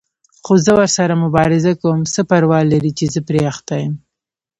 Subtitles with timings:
[0.43, 3.93] خو زه ورسره مبارزه کوم، څه پروا لري چې زه پرې اخته یم.